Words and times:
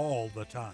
all 0.00 0.30
the 0.34 0.46
time. 0.46 0.72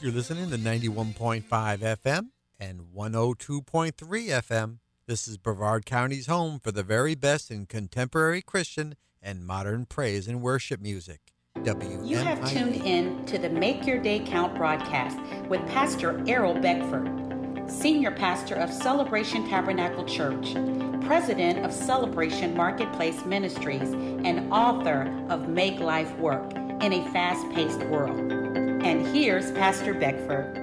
You're 0.00 0.10
listening 0.10 0.50
to 0.50 0.56
91.5 0.56 1.44
FM 1.44 2.30
and 2.58 2.80
102.3 2.92 3.92
FM. 3.92 4.78
This 5.06 5.28
is 5.28 5.36
Brevard 5.36 5.86
County's 5.86 6.26
home 6.26 6.58
for 6.58 6.72
the 6.72 6.82
very 6.82 7.14
best 7.14 7.48
in 7.48 7.66
contemporary 7.66 8.42
Christian 8.42 8.96
and 9.22 9.46
modern 9.46 9.86
praise 9.86 10.26
and 10.26 10.42
worship 10.42 10.80
music. 10.80 11.20
WMIE. 11.58 12.08
You 12.08 12.16
have 12.16 12.50
tuned 12.50 12.74
in 12.74 13.24
to 13.26 13.38
the 13.38 13.50
Make 13.50 13.86
Your 13.86 13.98
Day 13.98 14.18
Count 14.18 14.56
broadcast 14.56 15.16
with 15.48 15.60
Pastor 15.68 16.20
Errol 16.26 16.58
Beckford, 16.58 17.70
Senior 17.70 18.10
Pastor 18.10 18.56
of 18.56 18.72
Celebration 18.72 19.48
Tabernacle 19.48 20.04
Church, 20.04 20.56
President 21.04 21.64
of 21.64 21.72
Celebration 21.72 22.56
Marketplace 22.56 23.24
Ministries, 23.24 23.92
and 23.92 24.52
author 24.52 25.12
of 25.28 25.48
Make 25.48 25.78
Life 25.80 26.14
Work 26.18 26.52
in 26.54 26.92
a 26.92 27.04
Fast 27.12 27.48
Paced 27.54 27.80
World. 27.86 28.18
And 28.20 29.06
here's 29.08 29.50
Pastor 29.52 29.94
Beckford. 29.94 30.58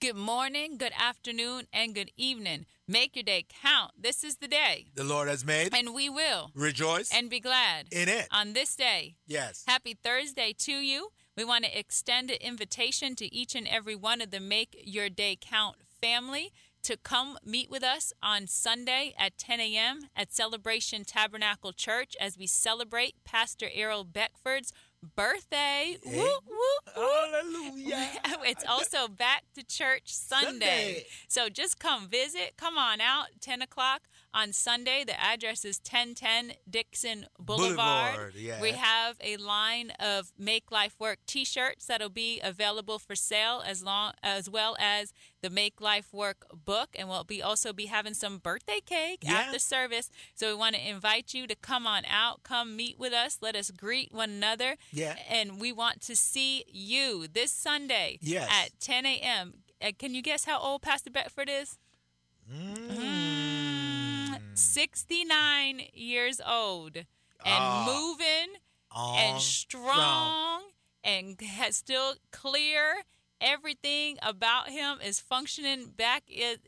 Good 0.00 0.16
morning, 0.16 0.78
good 0.78 0.92
afternoon, 0.98 1.66
and 1.72 1.94
good 1.94 2.10
evening. 2.16 2.66
Make 2.86 3.16
your 3.16 3.24
day 3.24 3.44
count. 3.62 3.92
This 4.00 4.24
is 4.24 4.36
the 4.36 4.48
day, 4.48 4.86
the 4.94 5.04
Lord 5.04 5.28
has 5.28 5.44
made. 5.44 5.74
and 5.74 5.92
we 5.92 6.08
will 6.08 6.50
Rejoice 6.54 7.10
and 7.12 7.28
be 7.28 7.40
glad 7.40 7.86
in 7.90 8.08
it. 8.08 8.28
on 8.30 8.52
this 8.54 8.74
day. 8.76 9.16
Yes. 9.26 9.64
Happy 9.66 9.94
Thursday 10.02 10.54
to 10.60 10.72
you. 10.72 11.08
We 11.36 11.44
want 11.44 11.64
to 11.64 11.78
extend 11.78 12.30
an 12.30 12.38
invitation 12.40 13.14
to 13.16 13.32
each 13.34 13.54
and 13.54 13.68
every 13.68 13.94
one 13.96 14.20
of 14.20 14.30
the 14.30 14.40
Make 14.40 14.80
Your 14.84 15.08
Day 15.10 15.36
Count 15.40 15.76
family 16.00 16.52
to 16.82 16.96
come 16.96 17.38
meet 17.44 17.70
with 17.70 17.82
us 17.82 18.12
on 18.22 18.46
Sunday 18.46 19.14
at 19.18 19.38
10 19.38 19.60
a.m. 19.60 20.00
at 20.16 20.32
Celebration 20.32 21.04
Tabernacle 21.04 21.72
Church 21.72 22.16
as 22.20 22.38
we 22.38 22.46
celebrate 22.46 23.14
Pastor 23.24 23.68
Errol 23.72 24.04
Beckford's 24.04 24.72
birthday. 25.02 25.96
Woo, 26.04 26.12
woo, 26.12 26.30
woo. 26.46 26.92
Hallelujah. 26.94 28.08
it's 28.44 28.64
also 28.64 29.08
back 29.08 29.44
to 29.54 29.64
church 29.64 30.04
Sunday. 30.06 30.46
Sunday. 30.48 31.06
So 31.28 31.48
just 31.48 31.78
come 31.78 32.08
visit. 32.08 32.54
Come 32.56 32.78
on 32.78 33.00
out, 33.00 33.26
10 33.40 33.62
o'clock 33.62 34.02
on 34.34 34.52
Sunday. 34.52 35.04
The 35.04 35.18
address 35.20 35.64
is 35.64 35.78
1010 35.78 36.52
Dixon 36.68 37.26
Boulevard. 37.38 37.76
Boulevard, 38.14 38.34
yeah. 38.36 38.60
We 38.60 38.72
have 38.72 39.16
a 39.22 39.36
line 39.36 39.90
of 39.98 40.32
Make 40.38 40.70
Life 40.70 40.96
Work 40.98 41.18
t-shirts 41.26 41.86
that'll 41.86 42.08
be 42.08 42.40
available 42.42 42.98
for 42.98 43.14
sale 43.16 43.62
as 43.66 43.82
long 43.82 44.12
as 44.22 44.48
well 44.48 44.76
as 44.78 45.12
the 45.40 45.50
Make 45.50 45.80
Life 45.80 46.12
Work 46.12 46.44
book 46.64 46.90
and 46.98 47.08
we'll 47.08 47.24
be 47.24 47.42
also 47.42 47.72
be 47.72 47.86
having 47.86 48.14
some 48.14 48.38
birthday 48.38 48.80
cake 48.84 49.20
Yeah. 49.22 49.34
after 49.34 49.58
service. 49.58 50.10
So 50.34 50.48
we 50.48 50.54
want 50.54 50.74
to 50.76 50.88
invite 50.88 51.32
you 51.34 51.46
to 51.46 51.54
come 51.54 51.86
on 51.86 52.04
out, 52.06 52.42
come 52.42 52.76
meet 52.76 52.98
with 52.98 53.12
us, 53.12 53.38
let 53.40 53.56
us 53.56 53.70
greet 53.70 54.12
one 54.12 54.30
another. 54.30 54.76
Yeah. 54.92 55.16
And 55.30 55.60
we 55.60 55.72
want 55.72 56.00
to 56.02 56.16
see 56.16 56.64
you 56.68 57.26
this 57.28 57.52
Sunday 57.52 58.18
Yes. 58.20 58.48
at 58.50 58.78
10 58.80 59.06
a.m. 59.06 59.54
Uh, 59.80 59.92
Can 59.96 60.14
you 60.14 60.22
guess 60.22 60.44
how 60.44 60.58
old 60.58 60.82
Pastor 60.82 61.10
Beckford 61.10 61.48
is? 61.48 61.78
Mm. 62.52 63.17
69 64.58 65.82
years 65.94 66.40
old 66.44 66.96
and 66.96 67.06
Ah. 67.46 67.84
moving 67.86 68.56
and 68.94 69.40
strong 69.40 70.62
and 71.04 71.40
has 71.40 71.76
still 71.76 72.16
clear. 72.32 73.04
Everything 73.40 74.18
about 74.20 74.68
him 74.68 75.00
is 75.00 75.20
functioning 75.20 75.90
back 75.90 76.24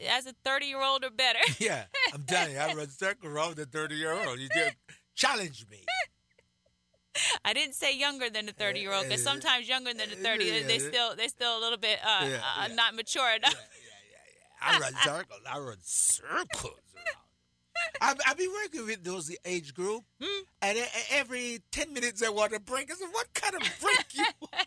as 0.08 0.26
a 0.26 0.34
30 0.44 0.66
year 0.66 0.80
old 0.80 1.04
or 1.04 1.10
better. 1.10 1.40
Yeah, 1.58 1.86
I'm 2.14 2.22
telling 2.22 2.52
you, 2.52 2.58
I 2.60 2.72
run 2.74 2.88
circle 2.88 3.28
around 3.28 3.56
the 3.56 3.66
30 3.66 3.96
year 3.96 4.12
old. 4.12 4.38
You 4.38 4.48
just 4.54 4.76
challenge 5.16 5.66
me. 5.68 5.84
I 7.44 7.52
didn't 7.52 7.74
say 7.74 7.96
younger 7.96 8.30
than 8.30 8.46
the 8.46 8.52
30 8.52 8.78
year 8.78 8.92
old 8.92 9.08
because 9.08 9.26
Uh, 9.26 9.30
sometimes 9.30 9.68
younger 9.68 9.92
than 9.92 10.10
the 10.10 10.16
30, 10.16 10.44
yeah, 10.44 10.62
they 10.66 10.78
still 10.78 11.16
they 11.16 11.26
still 11.26 11.58
a 11.58 11.60
little 11.60 11.76
bit 11.78 11.98
uh, 12.04 12.26
Yeah, 12.30 12.36
uh, 12.36 12.66
yeah. 12.68 12.74
not 12.74 12.94
mature 12.94 13.34
enough. 13.34 13.56
I 14.62 14.78
run 14.78 14.94
circles. 15.02 15.40
I 15.50 15.58
run 15.58 15.78
circles. 15.82 16.78
I've, 18.00 18.16
I've 18.26 18.36
been 18.38 18.50
working 18.64 18.86
with 18.86 19.04
those 19.04 19.34
age 19.44 19.74
group, 19.74 20.04
Hmm. 20.20 20.42
and 20.62 20.78
every 21.12 21.60
10 21.72 21.92
minutes 21.92 22.20
they 22.20 22.28
want 22.28 22.54
a 22.54 22.60
break. 22.60 22.90
I 22.90 22.94
said, 22.94 23.08
what 23.12 23.32
kind 23.34 23.54
of 23.54 23.60
break 23.80 24.14
you 24.14 24.24
want? 24.40 24.66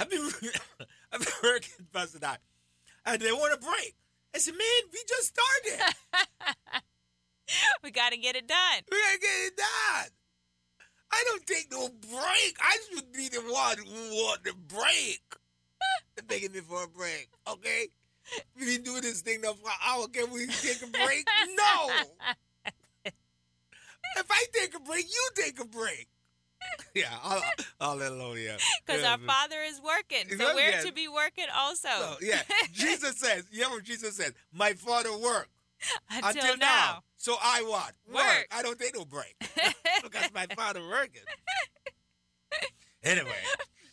I've 0.00 0.10
been, 0.10 0.28
I've 1.12 1.20
been 1.20 1.32
working 1.42 1.86
Pastor 1.92 2.18
that, 2.20 2.40
and 3.04 3.20
they 3.20 3.32
want 3.32 3.54
a 3.54 3.58
break. 3.58 3.94
I 4.34 4.38
said, 4.38 4.54
man, 4.54 4.90
we 4.92 4.98
just 5.08 5.34
started. 5.34 5.94
we 7.82 7.90
got 7.90 8.10
to 8.12 8.16
get 8.18 8.36
it 8.36 8.46
done. 8.46 8.82
We 8.90 8.96
gotta 8.96 9.18
get 9.20 9.46
it 9.46 9.56
done. 9.56 10.10
I 11.10 11.24
don't 11.26 11.46
take 11.46 11.68
no 11.72 11.88
break. 11.88 12.56
I 12.60 12.76
should 12.94 13.12
be 13.12 13.28
the 13.28 13.40
one 13.40 13.78
who 13.78 14.14
want 14.14 14.44
the 14.44 14.52
break. 14.68 15.22
They're 16.16 16.24
begging 16.26 16.52
me 16.52 16.60
for 16.60 16.84
a 16.84 16.88
break, 16.88 17.30
okay? 17.50 17.88
We've 18.58 18.66
been 18.76 18.82
doing 18.82 19.02
this 19.02 19.20
thing 19.22 19.40
now 19.40 19.52
for 19.54 19.68
an 19.68 19.74
hour. 19.86 20.06
Can 20.08 20.30
we 20.30 20.46
take 20.46 20.82
a 20.82 20.86
break? 20.86 21.26
No. 21.56 21.90
if 24.16 24.26
I 24.30 24.44
take 24.52 24.74
a 24.74 24.80
break, 24.80 25.06
you 25.06 25.28
take 25.34 25.60
a 25.60 25.64
break. 25.64 26.08
Yeah, 26.94 27.06
hall- 27.06 27.42
hallelujah. 27.80 28.58
Because 28.84 29.02
Yeah, 29.02 29.12
our 29.12 29.18
Father 29.18 29.56
is 29.62 29.80
working. 29.80 30.36
So 30.36 30.54
we're 30.54 30.70
yeah. 30.70 30.80
to 30.82 30.92
be 30.92 31.08
working 31.08 31.46
also. 31.54 31.88
so, 31.88 32.16
yeah, 32.20 32.42
Jesus 32.72 33.16
says, 33.18 33.44
you 33.50 33.62
know 33.62 33.70
what 33.70 33.84
Jesus 33.84 34.16
says? 34.16 34.32
My 34.52 34.72
father 34.72 35.16
worked 35.16 35.50
Until, 36.10 36.42
until, 36.42 36.56
now. 36.58 37.02
So 37.16 37.36
I 37.40 37.62
what? 37.62 37.92
Work. 38.12 38.48
I 38.50 38.62
don't 38.62 38.78
take 38.78 38.96
no 38.96 39.04
break. 39.04 39.36
because 40.02 40.30
my 40.34 40.46
father 40.46 40.80
working. 40.88 41.22
anyway, 43.02 43.30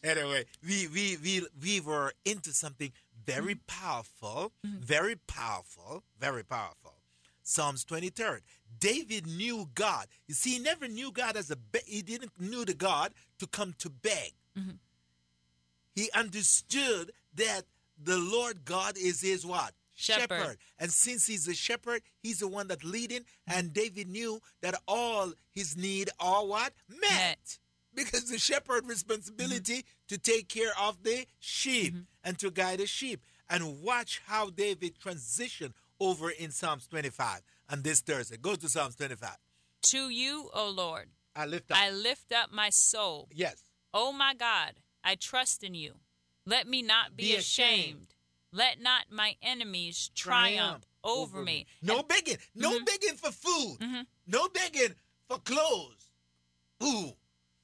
anyway, 0.03 0.46
we 0.66 0.88
we 0.88 1.17
we 1.23 1.46
we 1.62 1.79
were 1.81 2.13
into 2.25 2.52
something 2.53 2.91
very 3.25 3.56
mm-hmm. 3.56 3.86
powerful, 3.86 4.52
mm-hmm. 4.66 4.78
very 4.80 5.16
powerful, 5.28 6.03
very 6.19 6.44
powerful. 6.44 6.94
Psalms 7.44 7.86
23rd. 7.86 8.40
David 8.80 9.28
knew 9.28 9.69
God. 9.75 10.08
You 10.28 10.34
see, 10.34 10.53
he 10.53 10.59
never 10.59 10.88
knew 10.88 11.12
God 11.12 11.38
as 11.38 11.52
a 11.52 11.56
be- 11.56 11.80
he 11.85 12.02
didn't 12.02 12.31
knew 12.40 12.66
the 12.66 12.74
God 12.74 13.14
to 13.40 13.47
come 13.47 13.75
to 13.80 13.90
beg. 13.90 14.34
Mm-hmm. 14.58 14.72
He 15.94 16.09
understood 16.14 17.12
that 17.35 17.64
the 18.02 18.18
Lord 18.18 18.66
God 18.66 18.97
is 18.97 19.22
his 19.22 19.46
what? 19.46 19.74
Shepherd. 19.96 20.58
And 20.78 20.91
since 20.91 21.25
he's 21.25 21.47
a 21.47 21.53
shepherd, 21.53 22.02
he's 22.22 22.40
the 22.40 22.47
one 22.47 22.68
that 22.68 22.84
leading. 22.84 23.22
And 23.47 23.72
David 23.72 24.09
knew 24.09 24.41
that 24.62 24.75
all 24.88 25.31
his 25.53 25.78
need 25.78 26.09
are 26.19 26.46
what? 26.46 26.74
Met. 26.90 27.02
Met. 27.02 27.59
Because 27.95 28.29
the 28.29 28.38
shepherd 28.38 28.85
responsibility 28.88 29.79
mm-hmm. 29.79 30.07
to 30.09 30.17
take 30.17 30.47
care 30.50 30.72
of 30.81 31.01
the 31.03 31.25
sheep 31.39 31.94
Mm-hmm. 31.94 32.01
and 32.23 32.39
to 32.39 32.51
guide 32.51 32.79
the 32.79 32.88
sheep. 32.88 33.22
And 33.50 33.81
watch 33.81 34.22
how 34.25 34.50
David 34.50 34.94
transitioned 35.00 35.73
over 36.00 36.29
in 36.31 36.51
Psalms 36.51 36.88
25 36.88 37.41
on 37.69 37.81
this 37.84 38.01
Thursday. 38.01 38.38
Go 38.38 38.55
to 38.55 38.67
Psalms 38.67 38.95
25. 38.95 39.29
To 39.91 40.09
you, 40.09 40.50
O 40.53 40.69
Lord, 40.69 41.07
I 41.35 41.45
lift 41.45 41.72
up. 41.72 41.78
I 41.79 41.91
lift 41.91 42.31
up 42.34 42.51
my 42.51 42.69
soul. 42.69 43.29
yes. 43.34 43.61
O 43.94 44.11
my 44.11 44.34
God, 44.34 44.73
I 45.03 45.16
trust 45.16 45.63
in 45.63 45.73
you. 45.73 45.94
Let 46.45 46.67
me 46.67 46.81
not 46.81 47.16
be, 47.16 47.31
Be 47.31 47.35
ashamed. 47.38 47.79
ashamed. 47.79 48.07
Let 48.51 48.81
not 48.81 49.03
my 49.11 49.35
enemies 49.41 50.11
triumph, 50.16 50.85
over, 51.03 51.41
me. 51.44 51.66
No 51.81 52.03
begging. 52.03 52.38
No 52.55 52.72
mm-hmm. 52.72 52.84
begging 52.84 53.16
for 53.16 53.31
food. 53.31 53.78
Mm-hmm. 53.79 54.01
No 54.28 54.47
begging 54.50 54.95
for 55.29 55.38
clothes. 55.39 56.09
Ooh. 56.84 57.13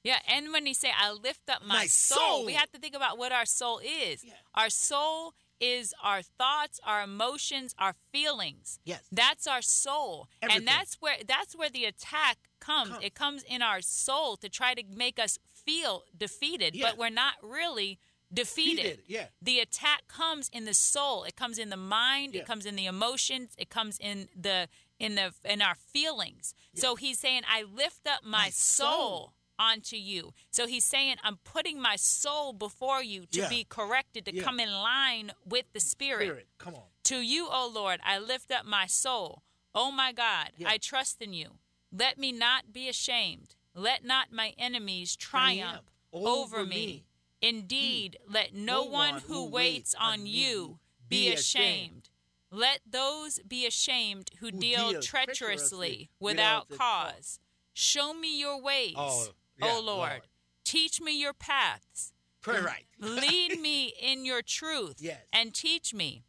Yeah, 0.04 0.18
and 0.26 0.52
when 0.52 0.66
he 0.66 0.74
say 0.74 0.90
I 0.96 1.12
lift 1.12 1.48
up 1.48 1.62
my, 1.64 1.74
My 1.80 1.86
soul, 1.86 2.18
soul. 2.18 2.46
we 2.46 2.54
have 2.54 2.70
to 2.72 2.78
think 2.78 2.94
about 2.96 3.18
what 3.18 3.30
our 3.32 3.46
soul 3.46 3.78
is. 3.78 4.24
Yeah. 4.24 4.32
Our 4.54 4.68
soul 4.70 5.34
is 5.60 5.94
our 6.02 6.22
thoughts, 6.22 6.80
our 6.84 7.02
emotions, 7.04 7.72
our 7.78 7.94
feelings. 8.10 8.80
Yes. 8.84 9.00
That's 9.12 9.46
our 9.46 9.62
soul. 9.62 10.28
Everything. 10.42 10.58
And 10.58 10.66
that's 10.68 10.96
where 11.00 11.16
that's 11.26 11.54
where 11.54 11.70
the 11.70 11.84
attack 11.84 12.36
comes. 12.58 12.90
Comes. 12.90 13.04
It 13.04 13.14
comes 13.14 13.42
in 13.44 13.62
our 13.62 13.80
soul 13.80 14.36
to 14.38 14.48
try 14.48 14.74
to 14.74 14.82
make 14.92 15.18
us 15.20 15.38
feel 15.52 16.02
defeated, 16.16 16.74
Yeah. 16.74 16.88
but 16.90 16.98
we're 16.98 17.10
not 17.10 17.34
really 17.42 17.98
defeated. 18.32 18.82
Defeated, 18.82 19.02
yeah. 19.06 19.26
The 19.40 19.60
attack 19.60 20.08
comes 20.08 20.48
in 20.52 20.64
the 20.64 20.74
soul. 20.74 21.22
It 21.24 21.36
comes 21.36 21.58
in 21.58 21.70
the 21.70 21.76
mind, 21.76 22.34
Yeah. 22.34 22.40
it 22.40 22.46
comes 22.46 22.66
in 22.66 22.74
the 22.76 22.86
emotions, 22.86 23.54
it 23.58 23.68
comes 23.70 23.98
in 23.98 24.28
the 24.34 24.68
in 24.98 25.14
the 25.16 25.32
in 25.44 25.62
our 25.62 25.74
feelings. 25.76 26.54
So 26.74 26.96
he's 26.96 27.18
saying 27.20 27.42
I 27.48 27.62
lift 27.62 28.06
up 28.08 28.24
my, 28.24 28.30
My 28.46 28.50
soul 28.50 28.88
soul. 28.90 29.32
Onto 29.62 29.96
you. 29.96 30.32
So 30.50 30.66
he's 30.66 30.84
saying, 30.84 31.16
I'm 31.22 31.38
putting 31.44 31.80
my 31.80 31.96
soul 31.96 32.52
before 32.52 33.02
you 33.02 33.26
to 33.26 33.38
Yeah. 33.40 33.48
be 33.48 33.64
corrected, 33.64 34.24
to 34.26 34.34
Yeah. 34.34 34.42
come 34.42 34.58
in 34.60 34.72
line 34.72 35.32
with 35.44 35.66
the 35.72 35.80
Spirit. 35.80 36.26
Spirit. 36.26 36.48
Come 36.58 36.74
on. 36.74 36.84
To 37.04 37.20
you, 37.20 37.48
O 37.50 37.66
Lord, 37.72 38.00
I 38.04 38.18
lift 38.18 38.50
up 38.50 38.64
my 38.64 38.86
soul. 38.86 39.42
O 39.74 39.90
my 39.90 40.12
God, 40.12 40.52
Yeah. 40.56 40.68
I 40.70 40.78
trust 40.78 41.22
in 41.22 41.32
you. 41.32 41.58
Let 41.90 42.18
me 42.18 42.32
not 42.32 42.72
be 42.72 42.88
ashamed. 42.88 43.54
Let 43.74 44.04
not 44.04 44.32
my 44.32 44.54
enemies 44.58 45.16
triumph, 45.16 45.90
over, 46.12 46.28
over 46.58 46.66
me. 46.66 46.86
me. 46.86 47.04
Indeed, 47.40 48.18
let 48.28 48.54
no, 48.54 48.84
one 48.84 49.20
who 49.20 49.46
waits 49.46 49.94
on 49.94 50.26
you 50.26 50.78
be 51.08 51.32
ashamed. 51.32 52.08
Let 52.50 52.80
those 52.86 53.40
be 53.40 53.66
ashamed 53.66 54.30
who, 54.38 54.46
Who 54.50 54.60
deal, 54.60 54.90
deal 54.90 55.02
treacherously 55.02 55.02
treacherously 55.02 56.10
without 56.20 56.68
without 56.68 56.68
the 56.68 56.76
cause. 56.76 57.40
Show 57.72 58.12
me 58.12 58.38
your 58.38 58.60
ways, 58.60 58.94
Oh, 58.96 59.28
O 59.60 59.66
yeah, 59.66 59.72
oh, 59.76 59.80
Lord. 59.80 60.08
Lord. 60.10 60.20
Teach 60.64 61.00
me 61.00 61.18
your 61.20 61.32
paths. 61.32 62.12
Pray 62.40 62.60
right. 62.60 62.86
Lead 62.98 63.60
me 63.60 63.92
in 64.00 64.24
your 64.24 64.42
truth 64.42 64.96
Yes. 64.98 65.20
and 65.32 65.54
teach 65.54 65.92
me. 65.92 66.22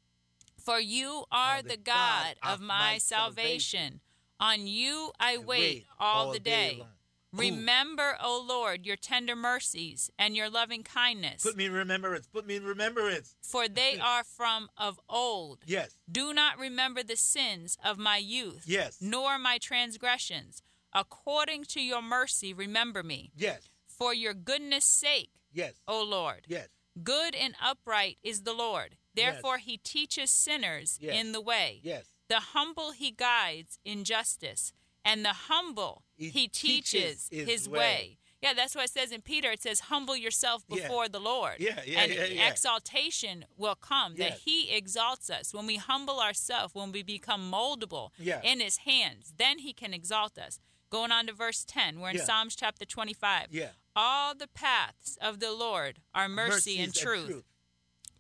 For 0.60 0.80
you 0.80 1.26
are 1.32 1.62
the, 1.62 1.78
God, 1.78 2.36
of 2.42 2.62
my 2.62 2.98
salvation. 2.98 4.00
On 4.40 4.66
you 4.66 5.12
I 5.20 5.38
wait 5.38 5.86
all 6.00 6.32
the 6.32 6.40
day. 6.40 6.78
long. 6.80 6.88
Remember, 7.34 8.16
O 8.24 8.46
Lord, 8.48 8.86
your 8.86 8.96
tender 8.96 9.36
mercies 9.36 10.12
and 10.20 10.36
your 10.36 10.50
loving 10.50 10.84
kindness, 10.84 11.42
Put 11.44 11.58
me 11.58 11.66
in 11.66 11.72
remembrance. 11.74 12.28
Put 12.28 12.46
me 12.46 12.58
in 12.58 12.64
remembrance. 12.64 13.36
for 13.42 13.68
they 13.68 13.98
are 14.00 14.24
from 14.24 14.70
of 14.78 15.00
old. 15.10 15.60
Yes. 15.66 15.96
Do 16.12 16.32
not 16.34 16.60
remember 16.60 17.02
the 17.04 17.16
sins 17.18 17.76
of 17.84 17.98
my 17.98 18.18
youth, 18.18 18.64
Yes. 18.68 18.98
nor 19.02 19.40
my 19.40 19.58
transgressions. 19.58 20.62
According 20.96 21.66
to 21.66 21.82
your 21.82 22.02
mercy, 22.02 22.54
remember 22.54 23.04
me. 23.04 23.32
Yes. 23.36 23.62
For 23.88 24.14
your 24.14 24.34
goodness' 24.34 24.86
sake, 24.86 25.30
Yes. 25.52 25.74
O 25.88 26.04
Lord. 26.04 26.46
Yes. 26.48 26.70
Good 27.04 27.36
and 27.36 27.56
upright 27.62 28.18
is 28.24 28.42
the 28.44 28.54
Lord. 28.54 28.98
Therefore, 29.16 29.58
he 29.60 29.78
teaches 29.78 30.32
sinners 30.32 30.98
Yes. 31.02 31.16
in 31.20 31.32
the 31.32 31.42
way. 31.42 31.80
Yes. 31.84 32.06
The 32.28 32.40
humble 32.40 32.92
he 32.92 33.12
guides 33.12 33.78
in 33.86 34.04
justice, 34.04 34.74
and 35.06 35.24
the 35.24 35.34
humble 35.50 36.04
He 36.16 36.30
he, 36.30 36.48
teaches, 36.48 37.28
teaches 37.28 37.30
his 37.30 37.48
his, 37.50 37.70
way. 37.70 37.78
way. 37.80 38.18
Yeah, 38.42 38.54
that's 38.54 38.76
what 38.76 38.86
it 38.86 38.92
says 38.92 39.12
in 39.12 39.22
Peter. 39.22 39.52
It 39.52 39.62
says, 39.62 39.80
"Humble 39.82 40.18
yourself 40.18 40.64
Yeah. 40.68 40.76
before 40.82 41.08
the 41.08 41.20
Lord." 41.20 41.60
Yeah, 41.60 41.82
yeah, 41.86 42.02
and 42.02 42.14
yeah, 42.14 42.26
yeah. 42.26 42.48
exaltation 42.50 43.46
will 43.56 43.76
come. 43.76 44.16
That 44.16 44.40
He 44.40 44.72
exalts 44.72 45.30
us 45.30 45.54
when 45.54 45.66
we 45.66 45.78
humble 45.78 46.20
ourselves, 46.20 46.74
when 46.76 46.92
we 46.92 47.04
become 47.04 47.50
moldable 47.50 48.12
Yeah. 48.18 48.42
in 48.44 48.60
His 48.60 48.78
hands. 48.78 49.34
Then 49.38 49.60
He 49.60 49.72
can 49.74 49.94
exalt 49.94 50.38
us. 50.38 50.60
Going 50.94 51.12
on 51.12 51.26
to 51.26 51.34
verse 51.34 51.66
ten, 51.66 52.00
we're 52.00 52.12
in 52.12 52.18
Yeah. 52.18 52.24
Psalms 52.26 52.56
chapter 52.56 52.86
twenty-five. 52.86 53.48
Yeah. 53.50 53.70
All 53.96 54.36
the 54.36 54.48
paths 54.48 55.18
of 55.20 55.40
the 55.40 55.52
Lord 55.52 55.98
are 56.14 56.30
mercy 56.30 56.78
and 56.78 56.90
Mercies 56.90 57.02
truth 57.02 57.44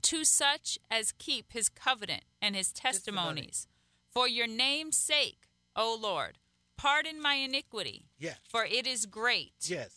to 0.02 0.25
such 0.25 0.80
as 0.90 1.12
keep 1.12 1.52
his 1.54 1.70
covenant 1.70 2.24
and 2.42 2.56
his 2.56 2.72
testimonies. 2.74 3.68
For 4.10 4.28
your 4.28 4.48
name's 4.48 4.98
sake, 4.98 5.50
O 5.75 5.96
Lord, 6.02 6.40
pardon 6.75 7.22
my 7.22 7.36
iniquity, 7.36 8.08
Yeah. 8.18 8.38
for 8.44 8.66
it 8.66 8.88
is 8.88 9.06
great. 9.06 9.54
Yes. 9.62 9.92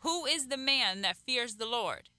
Who 0.00 0.26
is 0.26 0.48
the 0.48 0.58
man 0.58 1.00
that 1.00 1.16
fears 1.16 1.54
the 1.56 1.64
Lord? 1.66 2.10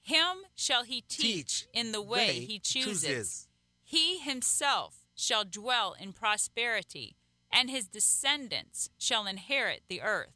Him 0.00 0.38
shall 0.54 0.84
he 0.84 1.02
teach, 1.02 1.20
Teach 1.20 1.66
in 1.74 1.92
the 1.92 2.00
way, 2.00 2.46
he 2.46 2.58
chooses. 2.58 3.02
chooses. 3.02 3.48
He 3.82 4.20
himself 4.20 5.04
shall 5.14 5.44
dwell 5.44 5.94
in 6.00 6.14
prosperity, 6.14 7.14
and 7.52 7.70
his 7.70 7.88
descendants 7.88 8.90
shall 8.98 9.26
inherit 9.26 9.82
the 9.88 10.02
earth. 10.02 10.34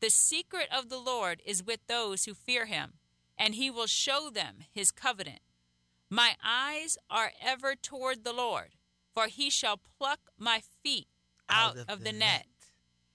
The 0.00 0.10
secret 0.10 0.68
of 0.76 0.88
the 0.88 0.98
Lord 0.98 1.42
is 1.44 1.64
with 1.64 1.86
those 1.86 2.24
who 2.24 2.34
fear 2.34 2.66
him, 2.66 2.94
and 3.38 3.54
he 3.54 3.70
will 3.70 3.86
show 3.86 4.30
them 4.30 4.58
his 4.70 4.90
covenant. 4.90 5.40
My 6.10 6.36
eyes 6.44 6.96
are 7.10 7.32
ever 7.40 7.74
toward 7.74 8.22
the 8.22 8.32
Lord, 8.32 8.76
for 9.12 9.26
he 9.26 9.50
shall 9.50 9.80
pluck 9.98 10.20
my 10.38 10.62
feet 10.82 11.08
out, 11.48 11.76
of, 11.88 12.04
the, 12.04 12.12
net. 12.12 12.46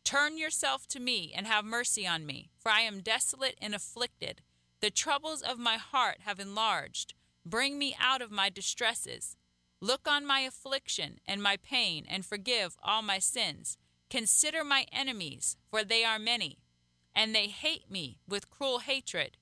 Turn 0.03 0.37
yourself 0.37 0.87
to 0.87 0.99
me 0.99 1.31
and 1.35 1.47
have 1.47 1.63
mercy 1.63 2.07
on 2.07 2.25
me, 2.25 2.49
for 2.57 2.71
I 2.71 2.81
am 2.81 3.01
desolate 3.01 3.57
and 3.61 3.73
afflicted. 3.75 4.41
The 4.81 4.89
troubles 4.89 5.41
of 5.41 5.59
my 5.59 5.77
heart 5.77 6.17
have 6.21 6.39
enlarged. 6.39 7.13
Bring 7.45 7.77
me 7.77 7.95
out 7.99 8.21
of 8.21 8.31
my 8.31 8.49
distresses. 8.49 9.35
Look 9.81 10.07
on 10.07 10.25
my 10.25 10.41
affliction 10.41 11.19
and 11.27 11.41
my 11.41 11.57
pain, 11.57 12.05
and 12.07 12.23
forgive 12.25 12.77
all 12.83 13.01
my 13.01 13.17
sins. 13.19 13.77
Consider 14.09 14.63
my 14.63 14.85
enemies, 14.91 15.57
for 15.69 15.83
they 15.83 16.03
are 16.03 16.19
many, 16.19 16.59
and 17.15 17.33
they 17.33 17.47
hate 17.47 17.89
me 17.89 18.19
with 18.27 18.49
cruel 18.51 18.79
hatred. 18.79 19.37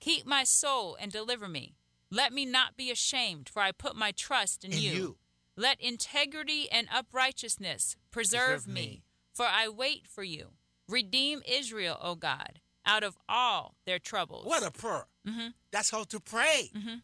Keep 0.00 0.24
my 0.26 0.44
soul 0.44 0.96
and 0.98 1.12
deliver 1.12 1.46
me. 1.46 1.76
Let 2.10 2.32
me 2.32 2.44
not 2.46 2.76
be 2.76 2.90
ashamed, 2.90 3.48
for 3.48 3.60
I 3.60 3.72
put 3.72 3.94
my 3.94 4.12
trust 4.12 4.64
in, 4.64 4.72
In 4.72 4.78
you. 4.78 5.16
Let 5.56 5.80
integrity 5.80 6.70
and 6.70 6.88
uprightness 6.90 7.96
preserve, 8.10 8.64
Preserve 8.64 8.68
me, 8.68 8.74
me. 8.74 9.02
for 9.34 9.44
I 9.46 9.68
wait 9.68 10.06
for 10.08 10.22
you. 10.24 10.52
Redeem 10.88 11.42
Israel, 11.46 11.98
O 12.00 12.14
God, 12.14 12.60
out 12.86 13.02
of 13.04 13.16
all 13.28 13.76
their 13.84 13.98
troubles. 13.98 14.46
What 14.46 14.62
a 14.62 14.70
prayer. 14.70 15.06
Mhm. 15.26 15.52
That's 15.70 15.90
how 15.90 16.04
to 16.04 16.18
pray. 16.20 16.70
Mhm. 16.74 17.02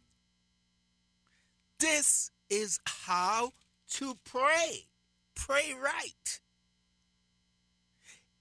This 1.79 2.31
is 2.50 2.80
how 2.84 3.52
to 3.94 4.16
pray. 4.24 4.86
Pray 5.34 5.74
right. 5.82 6.40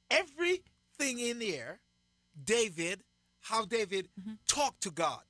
Everything 0.10 1.20
in 1.20 1.40
there, 1.40 1.80
David, 2.44 3.02
how 3.42 3.66
David 3.66 4.08
Mm-hmm. 4.20 4.34
talked 4.48 4.82
to 4.84 4.92
God. 4.92 5.22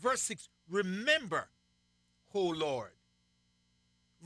Verse 0.00 0.22
6 0.22 0.48
Remember, 0.68 1.48
O 2.34 2.40
Lord. 2.48 2.90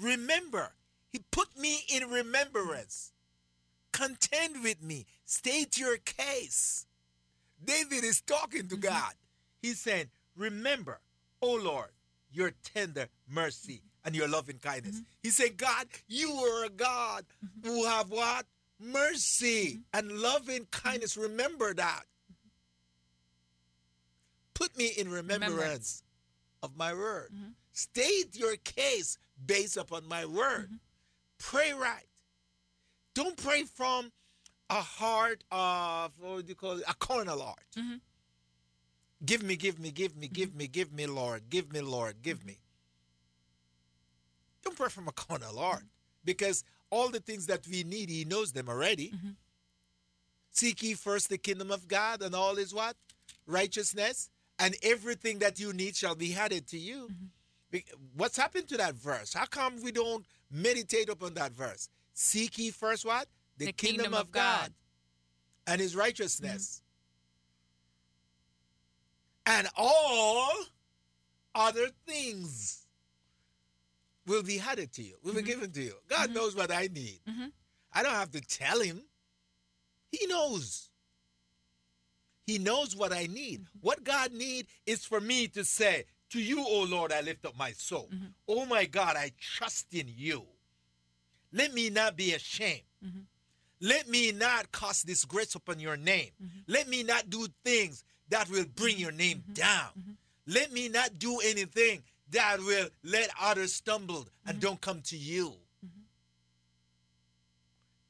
Remember. 0.01 0.73
He 1.11 1.21
put 1.31 1.57
me 1.57 1.79
in 1.89 2.09
remembrance. 2.11 3.13
Contend 3.93 4.63
with 4.65 4.83
me. 4.83 5.07
State 5.25 5.79
your 5.79 5.97
case. 5.99 6.87
David 7.65 8.03
is 8.05 8.21
talking 8.21 8.67
to 8.69 8.77
God. 8.77 9.13
He's 9.63 9.79
saying, 9.81 10.07
Remember, 10.37 10.99
O 11.41 11.55
Lord, 11.55 11.91
your 12.35 12.53
tender 12.75 13.07
mercy 13.29 13.75
mm-hmm. 13.75 14.07
and 14.07 14.15
your 14.15 14.29
loving 14.29 14.59
kindness. 14.59 14.97
Mm-hmm. 14.97 15.05
He 15.23 15.31
said, 15.31 15.57
God, 15.57 15.87
you 16.09 16.31
are 16.31 16.65
a 16.67 16.71
God 16.71 17.25
mm-hmm. 17.45 17.69
who 17.69 17.85
have 17.87 18.11
what? 18.11 18.47
Mercy 18.81 19.81
and 19.93 20.11
loving 20.13 20.67
kindness. 20.71 21.17
Remember 21.17 21.73
that. 21.75 22.03
Put 24.55 24.77
me 24.77 24.87
in 24.97 25.09
remembrance, 25.11 25.53
Remembrance. 25.53 26.03
of 26.63 26.77
my 26.77 26.93
word. 26.93 27.31
State 27.73 28.37
your 28.37 28.57
case 28.57 29.19
based 29.45 29.77
upon 29.77 30.07
my 30.07 30.27
word. 30.27 30.71
Pray 31.39 31.73
right. 31.73 32.07
Don't 33.15 33.37
pray 33.37 33.65
from 33.65 34.13
a 34.71 34.81
heart 34.81 35.45
of 35.51 36.13
what 36.21 36.43
do 36.43 36.49
you 36.49 36.55
call 36.55 36.79
it? 36.79 36.85
A 36.89 36.95
carnal 36.95 37.41
heart. 37.41 37.65
Give 39.25 39.43
me, 39.43 39.57
give 39.57 39.79
me, 39.79 39.91
give 39.91 40.17
me, 40.17 40.29
give 40.29 40.55
me, 40.55 40.67
give 40.67 40.93
me, 40.93 41.07
Lord. 41.07 41.49
Give 41.51 41.73
me, 41.73 41.81
Lord. 41.81 42.17
Give 42.23 42.45
me. 42.45 42.59
Don't 44.63 44.77
pray 44.77 44.89
from 44.89 45.09
a 45.09 45.13
carnal 45.13 45.57
heart 45.59 45.85
because 46.25 46.65
all 46.91 47.11
the 47.11 47.21
things 47.21 47.47
that 47.47 47.67
we 47.67 47.85
need, 47.85 48.09
He 48.11 48.25
knows 48.25 48.53
them 48.53 48.69
already. 48.69 49.13
Seek 50.51 50.83
ye 50.83 50.95
first 50.95 51.29
the 51.31 51.39
kingdom 51.39 51.71
of 51.71 51.89
God 51.89 52.23
and 52.23 52.35
all 52.35 52.57
is 52.59 52.73
what? 52.75 52.97
Righteousness. 53.47 54.31
And 54.59 54.77
everything 54.85 55.41
that 55.41 55.59
you 55.59 55.73
need 55.73 55.97
shall 55.97 56.15
be 56.15 56.35
added 56.35 56.69
to 56.69 56.79
you. 56.79 57.11
Be- 57.73 57.85
What's 58.17 58.37
happened 58.37 58.69
to 58.69 58.77
that 58.77 58.95
verse? 58.95 59.35
How 59.35 59.47
come 59.47 59.83
we 59.83 59.91
don't 59.91 60.25
meditate 60.51 61.09
upon 61.09 61.35
that 61.35 61.51
verse? 61.53 61.89
Seek 62.13 62.57
ye 62.59 62.71
first 62.71 63.05
what? 63.05 63.27
The, 63.59 63.73
kingdom, 63.73 64.15
of 64.15 64.31
God. 64.31 64.73
and 65.67 65.81
his 65.81 65.97
righteousness. 65.97 66.83
And 69.47 69.69
all 69.77 70.53
other 71.55 71.89
things 72.07 72.87
will 74.27 74.43
be 74.43 74.59
added 74.59 74.93
to 74.95 75.03
you, 75.03 75.17
will 75.23 75.33
be 75.33 75.41
mm-hmm. 75.41 75.47
given 75.47 75.71
to 75.73 75.83
you. 75.83 75.95
God 76.09 76.27
mm-hmm. 76.27 76.35
knows 76.35 76.57
what 76.57 76.71
I 76.71 76.89
need. 76.93 77.21
Mhm. 77.29 77.53
I 77.93 78.03
don't 78.03 78.13
have 78.13 78.31
to 78.33 78.41
tell 78.41 78.81
him. 78.81 79.03
He 80.11 80.27
knows. 80.27 80.89
He 82.47 82.59
knows 82.59 82.97
what 82.97 83.13
I 83.13 83.27
need. 83.27 83.61
Mm-hmm. 83.61 83.79
What 83.83 84.03
God 84.03 84.33
need 84.33 84.67
is 84.87 85.05
for 85.05 85.21
me 85.21 85.49
to 85.49 85.65
say, 85.65 86.07
to 86.31 86.41
you, 86.41 86.65
O 86.67 86.83
Lord, 86.89 87.13
I 87.13 87.21
lift 87.21 87.47
up 87.47 87.57
my 87.57 87.71
soul. 87.73 88.11
Oh 88.49 88.67
my 88.67 88.87
God, 88.87 89.17
I 89.17 89.31
trust 89.41 89.95
in 89.95 90.07
you. 90.09 90.43
Let 91.53 91.73
me 91.73 91.91
not 91.91 92.17
be 92.17 92.35
ashamed. 92.35 92.83
Let 93.81 94.09
me 94.09 94.33
not 94.33 94.73
cast 94.73 95.07
disgrace 95.07 95.55
upon 95.55 95.79
your 95.79 95.97
name. 95.97 96.31
Let 96.67 96.89
me 96.89 97.05
not 97.05 97.31
do 97.31 97.47
things 97.65 98.03
that 98.29 98.49
will 98.51 98.65
bring 98.75 98.99
your 98.99 99.13
name 99.13 99.39
mm-hmm. 99.39 99.53
down. 99.55 99.89
Mm-hmm. 99.99 100.13
Let 100.47 100.73
me 100.73 100.89
not 100.89 101.19
do 101.19 101.39
anything 101.45 102.03
that 102.31 102.59
will 102.61 102.89
let 103.03 103.31
others 103.41 103.73
stumble 103.75 104.27
and 104.47 104.57
mm-hmm. 104.57 104.61
don't 104.61 104.81
come 104.81 105.01
to 105.03 105.17
you. 105.17 105.55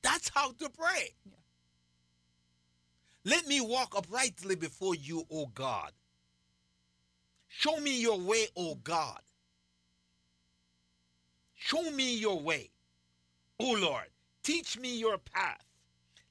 That's 0.02 0.30
how 0.34 0.52
to 0.52 0.68
pray. 0.68 1.14
Yeah. 1.24 1.32
Let 3.24 3.46
me 3.46 3.60
walk 3.62 3.94
uprightly 3.96 4.54
before 4.54 4.94
you, 4.94 5.24
O 5.30 5.46
God. 5.46 5.92
Show 7.48 7.78
me 7.78 8.00
your 8.00 8.18
way, 8.18 8.46
O 8.54 8.74
God. 8.74 9.20
Show 11.54 11.90
me 11.90 12.18
your 12.18 12.38
way, 12.38 12.68
O 13.58 13.72
Lord. 13.72 14.04
Teach 14.42 14.78
me 14.78 14.98
your 14.98 15.16
path. 15.16 15.64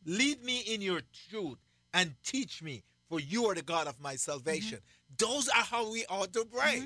Lead 0.05 0.43
me 0.43 0.59
in 0.59 0.81
your 0.81 1.01
truth 1.29 1.57
and 1.95 2.13
teach 2.23 2.61
me, 2.61 2.83
for 3.13 3.19
you 3.19 3.45
are 3.45 3.53
the 3.53 3.61
God 3.61 3.85
of 3.85 4.01
my 4.01 4.15
salvation. 4.15 4.79
Mm-hmm. 4.79 5.13
Those 5.19 5.47
are 5.47 5.63
how 5.63 5.91
we 5.91 6.03
ought 6.09 6.33
to 6.33 6.45
pray. 6.45 6.77
Mm-hmm. 6.77 6.85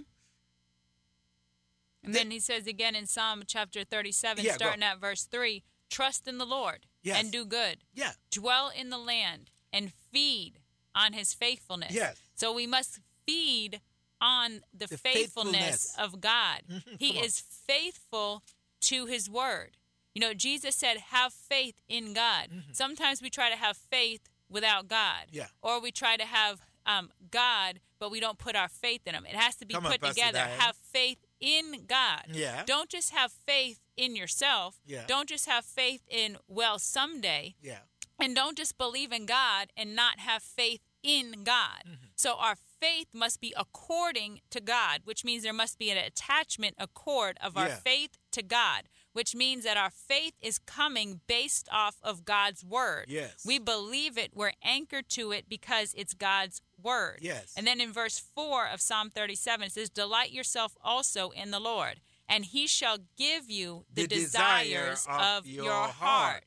And 2.03 2.13
then 2.13 2.31
he 2.31 2.39
says 2.41 2.67
again 2.67 2.95
in 2.95 3.05
Psalm 3.05 3.43
chapter 3.47 3.85
37, 3.85 4.43
Yeah, 4.43 4.53
starting 4.53 4.83
at 4.83 4.99
verse 4.99 5.23
3 5.23 5.63
Trust 5.89 6.27
in 6.27 6.37
the 6.37 6.45
Lord 6.45 6.85
Yes. 7.01 7.21
and 7.21 7.31
do 7.31 7.45
good. 7.45 7.77
Yeah. 7.93 8.11
Dwell 8.29 8.69
in 8.77 8.89
the 8.89 8.97
land 8.97 9.51
and 9.71 9.93
feed 10.11 10.59
on 10.93 11.13
his 11.13 11.33
faithfulness. 11.33 11.93
Yes. 11.93 12.17
So 12.35 12.51
we 12.53 12.67
must 12.67 12.99
feed 13.25 13.79
on 14.19 14.59
the, 14.77 14.87
The 14.87 14.97
faithfulness, 14.97 15.93
faithfulness. 15.93 15.95
of 15.97 16.19
God. 16.19 16.61
he 16.99 17.17
on. 17.19 17.23
is 17.23 17.39
faithful 17.39 18.43
to 18.81 19.05
his 19.05 19.29
word. 19.29 19.77
You 20.13 20.19
know, 20.19 20.33
Jesus 20.33 20.75
said, 20.75 20.97
have 21.11 21.31
faith 21.31 21.75
in 21.87 22.11
God. 22.13 22.47
Mm-hmm. 22.49 22.73
Sometimes 22.73 23.21
we 23.21 23.29
try 23.29 23.49
to 23.49 23.55
have 23.55 23.77
faith 23.77 24.27
without 24.49 24.87
God. 24.87 25.25
Yeah. 25.31 25.47
Or 25.61 25.79
we 25.81 25.91
try 25.91 26.17
to 26.17 26.25
have 26.25 26.61
um, 26.85 27.09
God, 27.31 27.79
but 27.99 28.11
we 28.11 28.19
don't 28.19 28.37
put 28.37 28.55
our 28.55 28.69
faith 28.69 29.01
in 29.05 29.13
him. 29.13 29.25
It 29.25 29.35
has 29.35 29.55
to 29.57 29.65
be 29.65 29.73
Come 29.73 29.83
put 29.83 29.99
Pastor 30.01 30.13
together. 30.13 30.39
Diane. 30.39 30.59
Have 30.59 30.75
faith 30.75 31.17
in 31.39 31.85
God. 31.87 32.23
Yeah. 32.31 32.63
Don't 32.65 32.89
just 32.89 33.11
have 33.11 33.31
faith 33.31 33.79
in 33.97 34.15
yourself. 34.15 34.79
Yeah. 34.85 35.03
Don't 35.07 35.27
just 35.29 35.47
have 35.47 35.65
faith 35.65 36.01
in, 36.09 36.37
well, 36.47 36.79
someday. 36.79 37.55
Yeah. 37.61 37.79
And 38.19 38.35
don't 38.35 38.57
just 38.57 38.77
believe 38.77 39.11
in 39.11 39.25
God 39.25 39.67
and 39.75 39.95
not 39.95 40.19
have 40.19 40.41
faith 40.41 40.81
in 41.03 41.43
God. 41.43 41.83
Mm-hmm. 41.85 42.05
So 42.15 42.35
our 42.39 42.55
faith 42.79 43.07
must 43.13 43.39
be 43.39 43.53
according 43.55 44.41
to 44.49 44.59
God, 44.59 45.01
which 45.05 45.23
means 45.23 45.43
there 45.43 45.53
must 45.53 45.77
be 45.77 45.91
an 45.91 45.97
attachment 45.97 46.75
accord 46.79 47.37
of 47.43 47.55
our 47.57 47.67
Yeah. 47.67 47.75
faith 47.75 48.17
to 48.31 48.41
God, 48.41 48.83
which 49.17 49.33
means 49.33 49.63
that 49.63 49.77
our 49.77 49.89
faith 49.89 50.33
is 50.43 50.59
coming 50.59 51.21
based 51.25 51.67
off 51.71 51.95
of 52.03 52.23
God's 52.23 52.63
word. 52.63 53.05
Yes. 53.07 53.43
We 53.43 53.57
believe 53.57 54.15
it, 54.15 54.29
we're 54.35 54.51
anchored 54.63 55.09
to 55.09 55.31
it 55.31 55.45
because 55.49 55.95
it's 55.97 56.13
God's 56.13 56.61
word. 56.79 57.17
Yes. 57.19 57.51
And 57.57 57.65
then 57.65 57.81
in 57.81 57.91
verse 57.91 58.19
4 58.35 58.67
of 58.67 58.79
Psalm 58.79 59.09
37 59.09 59.65
it 59.65 59.71
says 59.71 59.89
delight 59.89 60.31
yourself 60.31 60.77
also 60.83 61.31
in 61.31 61.49
the 61.49 61.59
Lord, 61.59 61.99
and 62.29 62.45
he 62.45 62.67
shall 62.67 62.99
give 63.17 63.49
you 63.49 63.85
the, 63.91 64.03
The 64.03 64.07
desire 64.07 64.91
desires 64.91 65.07
of 65.09 65.21
of, 65.39 65.45
your 65.47 65.63
your 65.65 65.73
heart. 65.73 65.93
heart. 65.95 66.43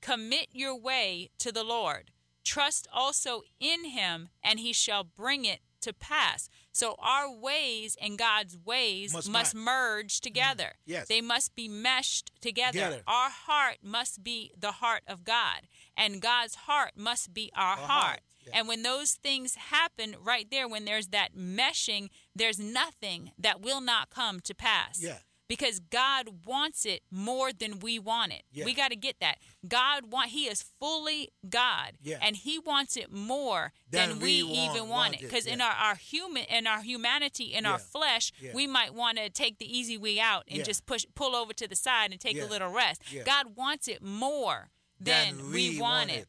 Commit 0.00 0.48
your 0.50 0.76
way 0.76 1.30
to 1.38 1.52
the 1.52 1.62
Lord. 1.62 2.10
Trust 2.42 2.88
also 2.92 3.42
in 3.60 3.84
him, 3.84 4.30
and 4.42 4.58
he 4.58 4.72
shall 4.72 5.04
bring 5.04 5.44
it 5.44 5.60
to 5.82 5.92
pass. 5.92 6.48
So 6.72 6.96
our 6.98 7.30
ways 7.30 7.96
and 8.00 8.18
God's 8.18 8.56
ways 8.56 9.12
Must 9.12 9.30
must, 9.30 9.54
merge 9.54 10.16
mm-hmm. 10.16 10.22
together. 10.22 10.72
Yes. 10.86 11.08
They 11.08 11.20
must 11.20 11.54
be 11.54 11.68
meshed 11.68 12.30
together. 12.40 12.78
Together. 12.78 13.02
Our 13.06 13.30
heart 13.30 13.78
must 13.82 14.22
be 14.22 14.52
the 14.58 14.72
heart 14.72 15.02
of 15.06 15.24
God, 15.24 15.62
and 15.96 16.20
God's 16.20 16.54
heart 16.54 16.92
must 16.96 17.34
be 17.34 17.50
our, 17.54 17.72
Our 17.72 17.76
heart. 17.76 17.88
heart, 17.88 18.20
yeah. 18.46 18.58
And 18.58 18.68
when 18.68 18.82
those 18.82 19.12
things 19.12 19.54
happen 19.54 20.16
right 20.22 20.46
there, 20.50 20.68
when 20.68 20.84
there's 20.84 21.08
that 21.08 21.36
meshing, 21.36 22.08
there's 22.34 22.58
nothing 22.58 23.32
that 23.38 23.60
will 23.60 23.80
not 23.80 24.10
come 24.10 24.40
to 24.40 24.54
pass. 24.54 25.02
Yeah. 25.02 25.18
Because 25.50 25.80
God 25.80 26.46
wants 26.46 26.86
it 26.86 27.02
more 27.10 27.52
than 27.52 27.80
we 27.80 27.98
want 27.98 28.32
it. 28.32 28.42
Yeah. 28.52 28.64
We 28.64 28.72
got 28.72 28.90
to 28.92 28.96
get 28.96 29.16
that. 29.20 29.38
God 29.66 30.12
want 30.12 30.30
He 30.30 30.44
is 30.46 30.62
fully 30.78 31.30
God, 31.48 31.94
Yeah. 32.00 32.18
and 32.22 32.36
He 32.36 32.58
wants 32.60 32.96
it 32.96 33.10
more 33.12 33.72
Than 33.90 34.10
than, 34.10 34.18
we 34.20 34.42
we, 34.42 34.44
want- 34.44 34.70
even 34.76 34.88
want, 34.88 34.90
want 34.90 35.14
it. 35.14 35.20
Because 35.22 35.46
in 35.46 35.60
our, 35.60 35.72
our 35.72 35.96
human, 35.96 36.44
in 36.44 36.66
our 36.68 36.82
humanity, 36.82 37.52
in 37.52 37.64
Yeah. 37.64 37.72
our 37.72 37.78
flesh, 37.78 38.32
Yeah. 38.40 38.52
we 38.54 38.66
might 38.68 38.94
want 38.94 39.18
to 39.18 39.28
take 39.28 39.58
the 39.58 39.66
easy 39.78 39.98
way 39.98 40.20
out 40.20 40.44
and 40.48 40.58
Yeah. 40.58 40.64
just 40.64 40.86
push, 40.86 41.04
pull 41.16 41.34
over 41.34 41.52
to 41.52 41.66
the 41.66 41.76
side 41.76 42.12
and 42.12 42.20
take 42.20 42.36
Yeah. 42.36 42.44
a 42.44 42.48
little 42.48 42.68
rest. 42.70 43.02
Yeah. 43.10 43.24
God 43.24 43.56
wants 43.56 43.88
it 43.88 44.00
more 44.02 44.70
than, 45.00 45.36
Than 45.38 45.46
we, 45.50 45.70
we 45.70 45.80
want 45.80 45.90
want 46.08 46.10
it. 46.10 46.18
it. 46.20 46.28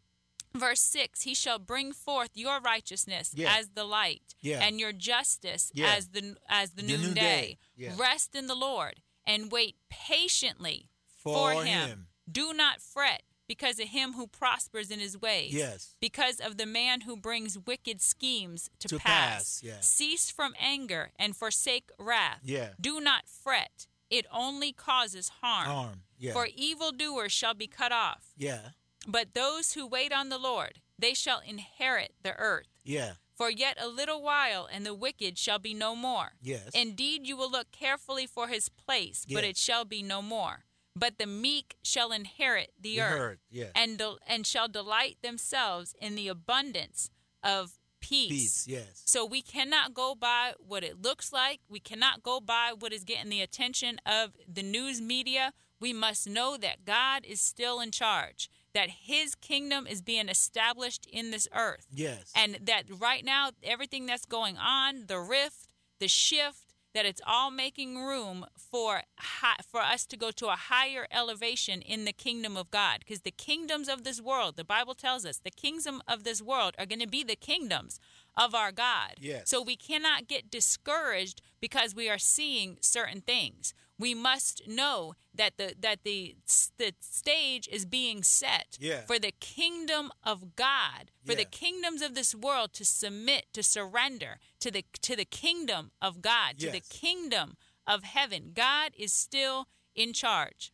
Verse 0.53 0.81
6 0.81 1.21
He 1.21 1.33
shall 1.33 1.59
bring 1.59 1.93
forth 1.93 2.31
your 2.33 2.59
righteousness 2.59 3.31
Yeah. 3.33 3.55
as 3.57 3.69
the 3.69 3.85
light, 3.85 4.33
Yeah. 4.41 4.61
and 4.61 4.79
your 4.81 4.91
justice 4.91 5.71
Yeah. 5.73 5.93
as 5.95 6.09
the 6.09 6.35
as 6.49 6.71
the, 6.71 6.81
The 6.81 6.87
noonday. 6.97 7.05
noonday. 7.05 7.57
Yeah. 7.77 7.95
Rest 7.97 8.35
in 8.35 8.47
the 8.47 8.55
Lord 8.55 9.01
and 9.33 9.51
wait 9.51 9.75
patiently 9.89 10.89
For 11.23 11.53
for, 11.53 11.63
him. 11.63 11.87
him. 11.89 12.07
Do 12.31 12.53
not 12.53 12.81
fret 12.81 13.23
because 13.47 13.79
of 13.79 13.87
him 13.89 14.13
who 14.13 14.27
prospers 14.27 14.89
in 14.91 14.99
his 14.99 15.19
ways. 15.19 15.53
Yes. 15.53 15.95
Because 15.99 16.39
of 16.39 16.57
the 16.57 16.65
man 16.65 17.01
who 17.01 17.15
brings 17.17 17.57
wicked 17.57 18.01
schemes 18.01 18.69
to, 18.79 18.87
To 18.89 18.97
pass. 18.97 19.07
pass, 19.07 19.61
yeah. 19.63 19.79
Cease 19.81 20.29
from 20.31 20.53
anger 20.59 21.11
and 21.19 21.35
forsake 21.35 21.89
wrath. 21.99 22.39
Yeah. 22.43 22.69
Do 22.79 22.99
not 23.01 23.23
fret. 23.27 23.87
It 24.09 24.25
only 24.31 24.71
causes 24.73 25.29
harm. 25.41 25.65
Harm. 25.67 26.01
Yeah. 26.17 26.33
For 26.33 26.47
evildoers 26.55 27.31
shall 27.31 27.53
be 27.53 27.67
cut 27.67 27.91
off. 27.91 28.33
yeah. 28.37 28.69
But 29.07 29.33
those 29.33 29.73
who 29.73 29.87
wait 29.87 30.13
on 30.13 30.29
the 30.29 30.37
Lord, 30.37 30.79
they 30.99 31.15
shall 31.15 31.39
inherit 31.45 32.13
the 32.21 32.33
earth. 32.37 32.67
Yeah. 32.83 33.13
For 33.41 33.49
yet 33.49 33.77
a 33.81 33.87
little 33.87 34.21
while, 34.21 34.67
and 34.71 34.85
the 34.85 34.93
wicked 34.93 35.37
shall 35.37 35.57
be 35.57 35.73
no 35.73 35.95
more. 35.95 36.33
Yes. 36.41 36.69
Indeed, 36.75 37.25
you 37.25 37.35
will 37.35 37.49
look 37.49 37.71
carefully 37.71 38.27
for 38.27 38.47
his 38.49 38.69
place, 38.69 39.25
but 39.25 39.43
Yes. 39.43 39.51
it 39.51 39.57
shall 39.57 39.83
be 39.83 40.03
no 40.03 40.21
more. 40.21 40.63
But 40.95 41.17
the 41.17 41.25
meek 41.25 41.75
shall 41.83 42.11
inherit 42.11 42.71
the, 42.79 42.97
The 42.97 43.01
earth, 43.01 43.19
earth, 43.21 43.39
yes. 43.49 43.71
and 43.73 43.97
del- 43.97 44.19
and 44.27 44.45
shall 44.45 44.67
delight 44.67 45.17
themselves 45.23 45.95
in 45.99 46.13
the 46.15 46.27
abundance 46.27 47.09
of 47.41 47.79
peace. 47.99 48.29
Peace. 48.29 48.67
Yes. 48.67 49.01
So 49.05 49.25
we 49.25 49.41
cannot 49.41 49.93
go 49.95 50.13
by 50.13 50.53
what 50.59 50.83
it 50.83 51.01
looks 51.01 51.31
like. 51.33 51.61
We 51.69 51.79
cannot 51.79 52.21
go 52.21 52.39
by 52.41 52.73
what 52.77 52.93
is 52.93 53.03
getting 53.03 53.29
the 53.29 53.41
attention 53.41 53.99
of 54.05 54.35
the 54.47 54.63
news 54.63 54.99
media. 55.01 55.53
We 55.79 55.93
must 55.93 56.27
know 56.27 56.57
that 56.57 56.85
God 56.85 57.25
is 57.25 57.41
still 57.41 57.79
in 57.79 57.89
charge, 57.91 58.49
that 58.73 58.89
his 58.89 59.35
kingdom 59.35 59.85
is 59.87 60.01
being 60.01 60.29
established 60.29 61.05
in 61.11 61.31
this 61.31 61.47
earth. 61.53 61.87
Yes. 61.93 62.31
And 62.35 62.57
that 62.63 62.83
right 62.99 63.23
now, 63.23 63.51
everything 63.63 64.05
that's 64.05 64.25
going 64.25 64.57
on, 64.57 65.05
the 65.07 65.19
rift, 65.19 65.67
the 65.99 66.07
shift, 66.07 66.71
that 66.93 67.05
it's 67.05 67.21
all 67.25 67.51
making 67.51 67.97
room 67.97 68.45
for 68.57 69.03
hi- 69.17 69.61
for 69.65 69.81
us 69.81 70.05
to 70.05 70.17
go 70.17 70.31
to 70.31 70.47
a 70.47 70.55
higher 70.55 71.07
elevation 71.09 71.81
in 71.81 72.05
the 72.05 72.11
kingdom 72.11 72.57
of 72.57 72.69
God. 72.69 72.99
Because 72.99 73.21
the 73.21 73.31
kingdoms 73.31 73.87
of 73.87 74.03
this 74.03 74.21
world, 74.21 74.57
the 74.57 74.65
Bible 74.65 74.93
tells 74.93 75.25
us, 75.25 75.37
the 75.37 75.51
kingdom 75.51 76.01
of 76.07 76.23
this 76.23 76.41
world 76.41 76.75
are 76.77 76.85
going 76.85 76.99
to 76.99 77.07
be 77.07 77.23
the 77.23 77.35
kingdoms 77.35 77.99
of 78.35 78.53
our 78.53 78.71
God. 78.71 79.13
Yes. 79.19 79.49
So 79.49 79.61
we 79.61 79.75
cannot 79.75 80.27
get 80.27 80.51
discouraged 80.51 81.41
because 81.61 81.95
we 81.95 82.09
are 82.09 82.17
seeing 82.17 82.77
certain 82.81 83.21
things. 83.21 83.73
We 84.01 84.13
must 84.15 84.55
know 84.67 85.13
that 85.39 85.53
the 85.57 85.75
that 85.79 85.99
the 86.03 86.35
the 86.77 86.93
stage 86.99 87.67
is 87.71 87.85
being 87.85 88.23
set 88.23 88.77
Yeah. 88.79 89.01
for 89.05 89.17
the 89.19 89.33
kingdom 89.39 90.11
of 90.23 90.55
God, 90.55 91.11
for 91.25 91.35
the 91.35 91.45
kingdoms 91.45 92.01
of 92.01 92.15
this 92.15 92.33
world 92.35 92.69
to 92.73 92.83
submit, 92.85 93.45
to 93.53 93.61
surrender 93.63 94.39
to 94.59 94.69
the 94.71 94.83
to 95.07 95.15
the 95.15 95.25
kingdom 95.43 95.91
of 96.01 96.21
God, 96.21 96.57
to 96.59 96.71
the 96.71 96.81
kingdom 97.03 97.55
of 97.87 98.03
heaven. 98.03 98.51
God 98.53 98.89
is 98.97 99.13
still 99.13 99.67
in 99.95 100.13
charge. 100.13 100.71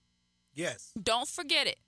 yes. 0.53 0.91
Don't 1.11 1.27
forget 1.39 1.67
it. 1.67 1.79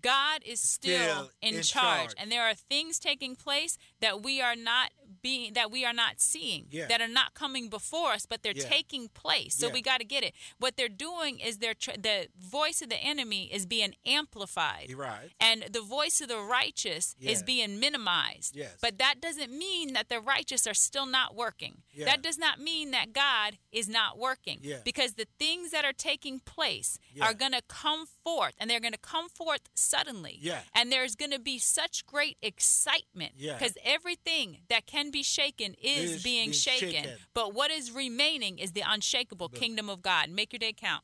God 0.00 0.42
is 0.44 0.60
still, 0.60 1.00
Still 1.00 1.30
in, 1.42 1.54
in 1.56 1.62
charge. 1.62 1.98
charge. 2.10 2.14
and 2.18 2.30
there 2.30 2.42
are 2.48 2.54
things 2.54 2.98
taking 3.00 3.34
place 3.36 3.76
that 4.00 4.22
we 4.22 4.40
are 4.40 4.54
not 4.72 4.90
being 5.22 5.52
that 5.54 5.70
we 5.70 5.84
are 5.84 5.92
not 5.92 6.20
seeing 6.20 6.66
Yeah. 6.70 6.86
that 6.86 7.00
are 7.00 7.08
not 7.08 7.34
coming 7.34 7.68
before 7.68 8.12
us 8.12 8.26
but 8.26 8.42
they're 8.42 8.52
Yeah. 8.54 8.68
taking 8.68 9.08
place 9.08 9.54
so 9.56 9.66
Yeah. 9.68 9.72
we 9.74 9.82
got 9.82 9.98
to 9.98 10.04
get 10.04 10.22
it 10.24 10.34
what 10.58 10.76
they're 10.76 10.88
doing 10.88 11.38
is 11.40 11.58
they're 11.58 11.74
tr- 11.74 11.92
the 11.98 12.28
voice 12.38 12.82
of 12.82 12.88
the 12.88 12.96
enemy 12.96 13.52
is 13.52 13.66
being 13.66 13.94
amplified 14.06 14.92
right. 14.94 15.30
and 15.40 15.62
the 15.70 15.80
voice 15.80 16.20
of 16.20 16.28
the 16.28 16.38
righteous 16.40 17.14
is 17.20 17.42
being 17.42 17.78
minimized. 17.80 18.54
Yes. 18.56 18.76
But 18.80 18.98
that 18.98 19.20
doesn't 19.20 19.50
mean 19.56 19.92
that 19.94 20.08
the 20.08 20.20
righteous 20.20 20.66
are 20.66 20.74
still 20.74 21.06
not 21.06 21.34
working. 21.34 21.82
That 21.96 22.22
does 22.22 22.38
not 22.38 22.60
mean 22.60 22.90
that 22.92 23.12
God 23.12 23.58
is 23.72 23.88
not 23.88 24.18
working. 24.18 24.60
Because 24.84 25.14
the 25.14 25.26
things 25.38 25.70
that 25.70 25.84
are 25.84 25.92
taking 25.92 26.40
place 26.40 26.98
are 27.20 27.34
going 27.34 27.52
to 27.52 27.62
come 27.68 28.06
forth 28.28 28.54
and 28.58 28.68
they're 28.68 28.80
going 28.80 28.92
to 28.92 28.98
come 28.98 29.28
forth 29.28 29.62
suddenly. 29.74 30.36
Yeah. 30.40 30.60
And 30.74 30.92
there's 30.92 31.14
going 31.16 31.30
to 31.30 31.38
be 31.38 31.58
such 31.58 32.04
great 32.06 32.36
excitement 32.42 33.32
Yeah. 33.36 33.54
because 33.56 33.76
everything 33.84 34.58
that 34.68 34.86
can 34.86 35.10
be 35.10 35.22
shaken 35.22 35.74
is, 35.82 36.12
Is 36.16 36.22
being 36.22 36.38
being 36.38 36.52
shaken. 36.52 36.90
shaken. 37.04 37.10
But 37.34 37.54
what 37.54 37.70
is 37.70 37.90
remaining 37.90 38.58
is 38.58 38.72
the 38.72 38.84
unshakable 38.86 39.48
kingdom 39.48 39.88
of 39.88 40.02
God. 40.02 40.28
Make 40.30 40.52
your 40.52 40.58
day 40.58 40.74
count. 40.74 41.02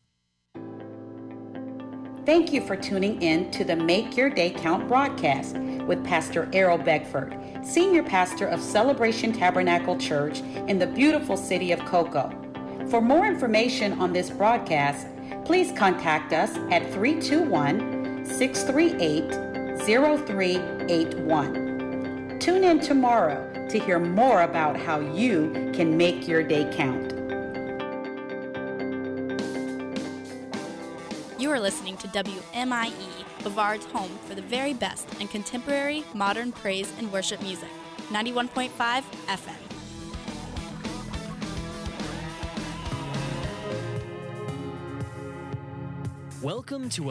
Thank 2.27 2.53
you 2.55 2.61
for 2.63 2.77
tuning 2.77 3.21
in 3.21 3.51
to 3.51 3.65
the 3.65 3.77
Make 3.77 4.17
Your 4.17 4.31
Day 4.31 4.51
Count 4.51 4.89
broadcast 4.89 5.57
with 5.87 6.03
Pastor 6.05 6.49
Errol 6.55 6.79
Beckford, 6.79 7.37
Senior 7.63 8.03
Pastor 8.03 8.47
of 8.47 8.61
Celebration 8.61 9.31
Tabernacle 9.33 9.99
Church 9.99 10.41
in 10.69 10.79
the 10.79 10.87
beautiful 10.87 11.37
city 11.37 11.71
of 11.73 11.81
Cocoa. 11.85 12.31
For 12.89 13.01
more 13.03 13.27
information 13.27 13.93
on 14.01 14.13
this 14.15 14.31
broadcast, 14.31 15.07
please 15.45 15.73
contact 15.73 16.33
us 16.33 16.57
at 16.71 16.93
321 16.93 18.25
638 18.25 19.55
0381. 19.85 22.39
Tune 22.41 22.65
in 22.65 22.81
tomorrow 22.81 23.69
to 23.69 23.79
hear 23.79 23.99
more 23.99 24.43
about 24.43 24.77
how 24.77 25.01
you 25.01 25.71
can 25.75 25.97
make 25.97 26.29
your 26.29 26.43
day 26.43 26.71
count. 26.75 27.13
You 31.39 31.51
are 31.51 31.61
listening 31.61 31.97
to 31.99 32.09
WMIE, 32.09 33.25
Brevard's 33.43 33.85
home 33.87 34.19
for 34.27 34.35
the 34.35 34.43
very 34.43 34.73
best 34.73 35.07
in 35.21 35.29
contemporary, 35.29 36.05
modern 36.15 36.53
praise 36.53 36.91
and 36.99 37.13
worship 37.13 37.43
music. 37.43 37.69
91.5 38.11 39.03
FM. 39.27 39.64
Welcome 46.45 46.91
to 46.91 47.03